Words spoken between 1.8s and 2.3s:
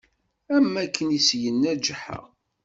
ğeḥḥa.